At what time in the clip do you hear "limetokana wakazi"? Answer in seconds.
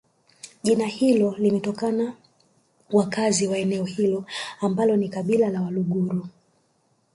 1.37-3.47